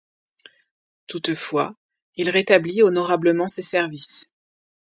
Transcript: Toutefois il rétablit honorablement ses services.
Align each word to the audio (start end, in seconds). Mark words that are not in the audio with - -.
Toutefois 1.05 1.75
il 2.15 2.31
rétablit 2.31 2.81
honorablement 2.81 3.45
ses 3.45 3.61
services. 3.61 4.31